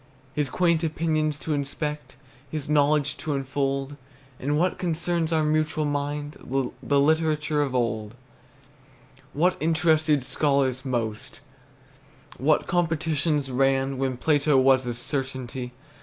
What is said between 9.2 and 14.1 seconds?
What interested scholars most, What competitions ran